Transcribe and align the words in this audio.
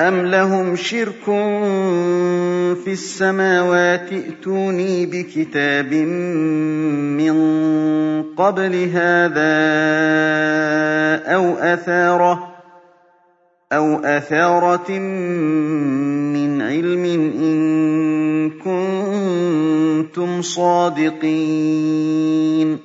أَمْ 0.00 0.26
لَهُمْ 0.32 0.76
شِرْكٌ 0.76 1.24
فِي 1.28 2.80
السَّمَاوَاتِ 2.92 4.12
ائْتُونِي 4.12 5.06
بِكِتَابٍ 5.06 5.92
مِّن 7.20 7.32
قَبْلِ 8.36 8.74
هَٰذَا 8.94 9.54
أَوْ 11.36 11.44
أَثَارَةٍ 11.54 12.52
أَوْ 13.72 13.94
أَثَارَةٍ 13.96 14.98
مِّنْ 14.98 16.62
عِلْمٍ 16.62 17.04
إِن 17.44 18.50
كُنتُمْ 18.56 20.42
صَادِقِينَ 20.42 22.78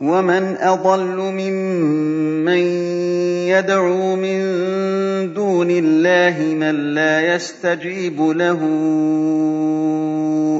وَمَنْ 0.00 0.56
أَضَلُّ 0.60 1.18
مِمَّن 1.32 2.52
يَدْعُو 3.52 4.16
مِن 4.16 4.40
دُونِ 5.60 5.68
اللَّهِ 5.70 6.54
مَن 6.56 6.94
لَّا 6.96 7.34
يَسْتَجِيبُ 7.36 8.16
لَهُ 8.20 8.60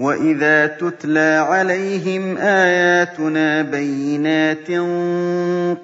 وَإِذَا 0.00 0.66
تُتْلَىٰ 0.66 1.36
عَلَيْهِمْ 1.48 2.36
آيَاتُنَا 2.38 3.62
بَيِّنَاتٍ 3.62 4.68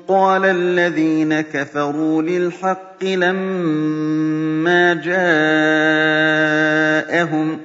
قَالَ 0.08 0.44
الَّذِينَ 0.44 1.40
كَفَرُوا 1.40 2.22
لِلْحَقِّ 2.22 3.04
لَمَّا 3.04 4.94
جَاءَهُمْ 4.94 7.58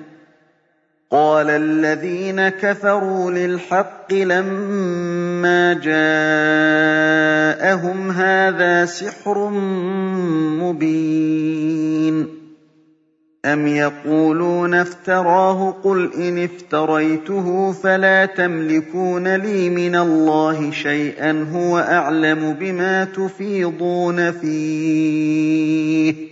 قَالَ 1.11 1.49
الَّذِينَ 1.49 2.49
كَفَرُوا 2.49 3.31
لِلْحَقِّ 3.31 4.13
لَمَّا 4.13 5.73
جَاءَهُمْ 5.73 8.09
هَٰذَا 8.11 8.85
سِحْرٌ 8.85 9.49
مُّبِينٌ 10.59 12.40
أَمْ 13.45 13.67
يَقُولُونَ 13.67 14.73
افْتَرَاهُ 14.73 15.71
ۖ 15.81 15.83
قُلْ 15.83 16.13
إِنِ 16.13 16.37
افْتَرَيْتُهُ 16.43 17.71
فَلَا 17.71 18.25
تَمْلِكُونَ 18.25 19.35
لِي 19.35 19.69
مِنَ 19.69 19.95
اللَّهِ 19.95 20.71
شَيْئًا 20.71 21.31
ۖ 21.33 21.37
هُوَ 21.55 21.77
أَعْلَمُ 21.79 22.53
بِمَا 22.53 23.03
تُفِيضُونَ 23.05 24.31
فِيهِ 24.31 26.31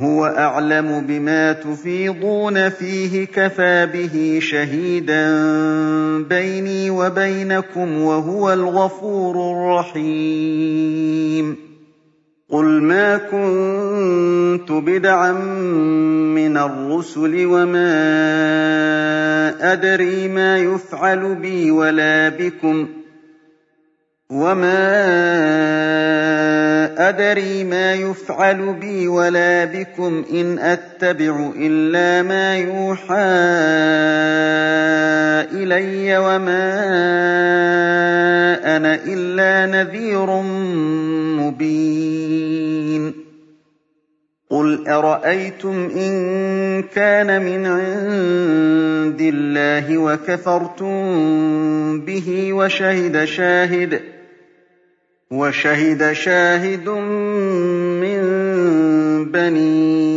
هو 0.00 0.26
أعلم 0.26 1.00
بما 1.08 1.52
تفيضون 1.52 2.68
فيه 2.68 3.24
كفى 3.26 3.88
به 3.92 4.38
شهيدا 4.42 5.26
بيني 6.22 6.90
وبينكم 6.90 8.00
وهو 8.00 8.52
الغفور 8.52 9.34
الرحيم 9.52 11.56
قُلْ 12.50 12.64
مَا 12.82 13.16
كُنتُ 13.16 14.72
بِدْعًا 14.72 15.32
مِّنَ 16.32 16.56
الرُّسُلِ 16.56 17.46
وَمَا 17.46 17.90
أَدْرِي 19.72 20.28
مَا 20.28 20.58
يُفْعَلُ 20.58 21.34
بِي 21.34 21.70
وَلَا 21.70 22.28
بِكُمْ 22.28 22.88
وَمَا 24.30 24.84
أدري 26.98 27.64
ما 27.64 27.94
يفعل 27.94 28.72
بي 28.80 29.08
ولا 29.08 29.64
بكم 29.64 30.24
إن 30.32 30.58
أتبع 30.58 31.50
إلا 31.56 32.22
ما 32.22 32.56
يوحى 32.56 33.16
إلي 35.62 36.18
وما 36.18 36.68
أنا 38.76 38.94
إلا 39.06 39.72
نذير 39.82 40.42
مبين 41.44 43.14
قل 44.50 44.86
أرأيتم 44.88 45.90
إن 45.96 46.16
كان 46.82 47.42
من 47.42 47.66
عند 47.66 49.20
الله 49.20 49.98
وكفرتم 49.98 50.88
به 52.00 52.50
وشهد 52.52 53.24
شاهد 53.24 54.00
وَشَهِدَ 55.30 56.00
شَاهِدٌ 56.12 56.88
مِّن 56.88 58.22
بَنِي 59.28 60.08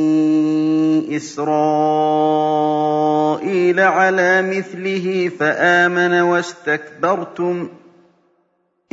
إِسْرَائِيلَ 1.18 3.80
عَلَىٰ 3.80 4.42
مِثْلِهِ 4.48 5.30
فَآمَنَ 5.40 6.14
وَاسْتَكْبَرْتُمْ 6.22 7.66
ۖ 7.68 7.70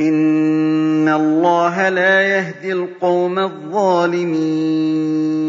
إِنَّ 0.01 1.07
اللَّهَ 1.07 1.89
لَا 1.89 2.21
يَهْدِي 2.21 2.73
الْقَوْمَ 2.73 3.39
الظَّالِمِينَ 3.39 5.48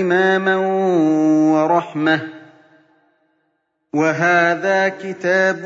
إماما 0.00 0.56
ورحمة 1.54 2.20
وهذا 3.94 4.88
كتاب 5.02 5.62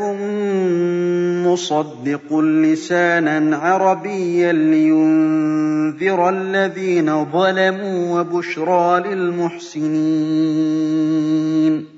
مصدق 1.47 2.35
لسانا 2.39 3.57
عربيا 3.57 4.53
لينذر 4.53 6.29
الذين 6.29 7.25
ظلموا 7.33 8.21
وبشرى 8.21 9.01
للمحسنين 9.15 11.98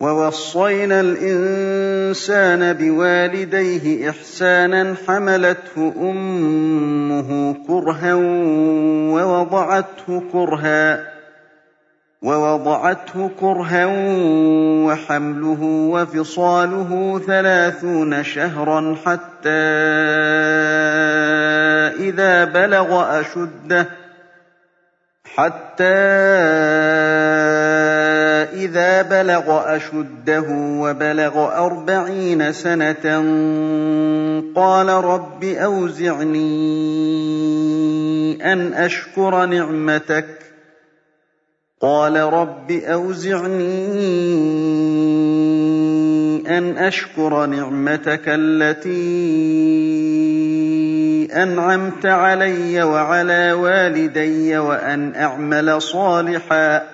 ووصينا 0.00 1.00
الإنسان 1.00 2.72
بوالديه 2.72 4.10
إحسانا 4.10 4.94
حملته 5.06 5.92
أمه 5.96 7.54
كرها 7.66 8.14
ووضعته 9.14 10.22
كرها 10.32 11.04
ووضعته 12.22 13.30
كرها 13.40 13.86
وحمله 14.86 15.62
وفصاله 15.62 17.20
ثلاثون 17.26 18.22
شهرا 18.24 18.94
حتى 19.06 19.64
إذا 22.08 22.44
بلغ 22.44 23.18
أشده 23.20 23.86
حتى 25.34 26.24
فإذا 28.54 29.02
بلغ 29.02 29.76
أشده 29.76 30.44
وبلغ 30.50 31.56
أربعين 31.64 32.52
سنة 32.52 33.04
قال 34.54 34.88
رب 34.88 35.44
أوزعني 35.44 36.76
أن 38.52 38.72
أشكر 38.72 39.44
نعمتك 39.46 40.26
قال 41.80 42.16
رب 42.20 42.70
أوزعني 42.70 43.92
أن 46.58 46.76
أشكر 46.78 47.46
نعمتك 47.46 48.22
التي 48.26 49.12
أنعمت 51.42 52.06
علي 52.06 52.82
وعلى 52.82 53.52
والدي 53.52 54.58
وأن 54.58 55.14
أعمل 55.14 55.82
صالحاً 55.82 56.93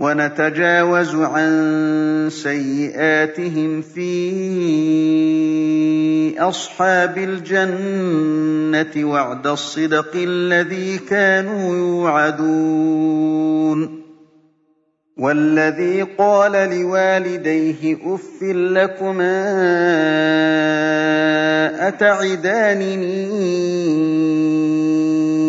ونتجاوز 0.00 1.14
عن 1.14 1.48
سيئاتهم 2.30 3.82
في 3.82 4.08
أصحاب 6.40 7.18
الجنة 7.18 9.04
وعد 9.10 9.46
الصدق 9.46 10.10
الذي 10.14 10.98
كانوا 10.98 11.76
يوعدون 11.76 13.98
والذي 15.18 16.02
قال 16.02 16.52
لوالديه 16.52 17.96
أف 18.14 18.42
لكما 18.42 19.38
أتعدانني 21.88 23.28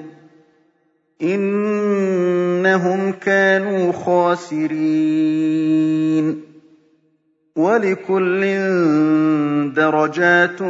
إنهم 1.21 3.11
كانوا 3.11 3.91
خاسرين 3.91 6.50
وَلِكُلٍّ 7.61 8.41
دَرَجَاتٌ 9.75 10.61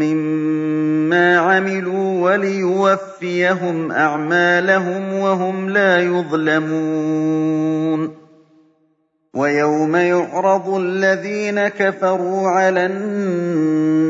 مِّمَّا 0.00 1.38
عَمِلُوا 1.38 2.30
وَلِيُوَفِّيَهُمْ 2.30 3.90
أَعْمَالَهُمْ 3.92 5.12
وَهُمْ 5.14 5.68
لَا 5.70 6.00
يُظْلَمُونَ 6.02 8.14
وَيَوْمَ 9.34 9.96
يُعْرَضُ 9.96 10.68
الَّذِينَ 10.80 11.68
كَفَرُوا 11.68 12.48
عَلَى 12.48 12.86
النَّارِ 12.86 14.09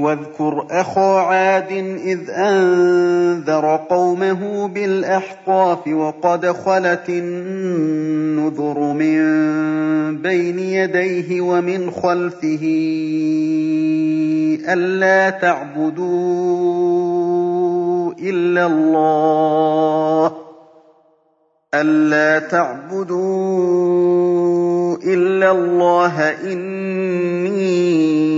واذكر 0.00 0.66
أخا 0.70 1.18
عاد 1.18 1.72
إذ 2.06 2.30
أنذر 2.30 3.76
قومه 3.76 4.68
بالأحقاف 4.68 5.88
وقد 5.88 6.46
خلت 6.52 7.08
النذر 7.08 8.78
من 8.80 9.22
بين 10.22 10.58
يديه 10.58 11.40
ومن 11.40 11.90
خلفه 11.90 12.62
ألا 14.72 15.30
تعبدوا 15.30 18.12
إلا 18.22 18.66
الله 18.66 20.32
ألا 21.74 22.38
تعبدوا 22.48 24.96
إلا 25.04 25.50
الله 25.52 26.30
إني 26.52 28.37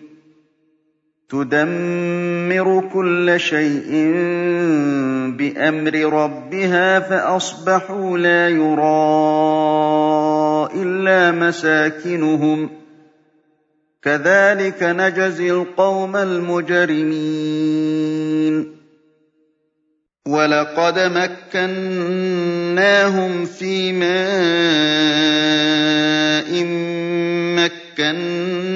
تدمر 1.31 2.83
كل 2.93 3.39
شيء 3.39 3.89
بأمر 5.37 5.93
ربها 6.13 6.99
فأصبحوا 6.99 8.17
لا 8.17 8.49
يرى 8.49 9.27
إلا 10.83 11.31
مساكنهم 11.31 12.69
كذلك 14.03 14.83
نجزي 14.83 15.51
القوم 15.51 16.15
المجرمين 16.15 18.81
ولقد 20.27 20.99
مكناهم 20.99 23.45
في 23.45 23.93
ماء 23.93 26.53
مكنا 27.63 28.70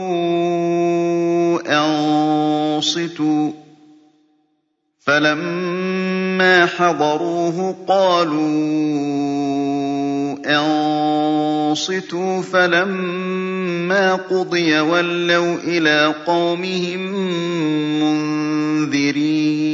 أنصتوا 1.66 3.52
فلما 5.06 6.66
حضروه 6.66 7.76
قالوا 7.88 8.64
أنصتوا 11.74 12.42
فلما 12.42 14.14
قضي 14.14 14.80
ولوا 14.80 15.56
إلى 15.64 16.14
قومهم 16.26 17.00
منذرين 18.02 19.73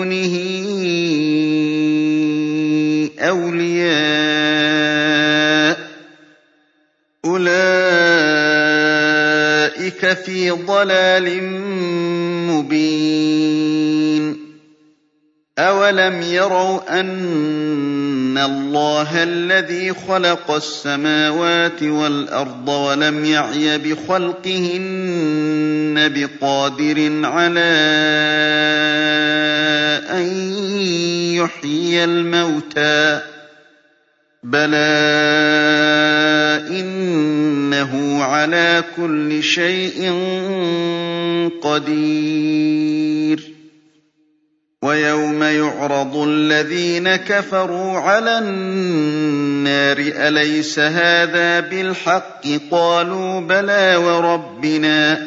دونه 0.00 0.32
أولياء 3.18 5.78
أولئك 7.24 10.08
في 10.24 10.50
ضلال 10.50 11.42
مبين 12.48 14.36
أولم 15.58 16.22
يروا 16.22 17.00
أن 17.00 18.38
الله 18.38 19.22
الذي 19.22 19.92
خلق 20.08 20.50
السماوات 20.50 21.82
والأرض 21.82 22.68
ولم 22.68 23.24
يعي 23.24 23.78
بخلقهن 23.78 25.49
إن 25.98 26.08
بقادر 26.14 27.20
على 27.26 27.74
أن 30.10 30.24
يحيي 31.34 32.04
الموتى 32.04 33.20
بلى 34.42 34.96
إنه 36.80 38.22
على 38.24 38.84
كل 38.96 39.42
شيء 39.42 40.00
قدير 41.62 43.40
ويوم 44.82 45.42
يعرض 45.42 46.16
الذين 46.16 47.16
كفروا 47.16 47.98
على 47.98 48.38
النار 48.38 49.98
أليس 49.98 50.78
هذا 50.78 51.60
بالحق 51.60 52.42
قالوا 52.70 53.40
بلى 53.40 53.96
وربنا 53.96 55.26